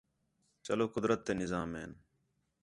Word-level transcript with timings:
چلو 0.65 0.85
قُدرت 0.93 1.19
تے 1.25 1.33
نِظام 1.41 1.69
ہِن 1.79 1.91